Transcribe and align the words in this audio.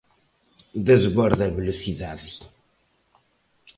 Desborde 0.89 1.43
e 1.47 1.55
velocidade. 1.59 2.31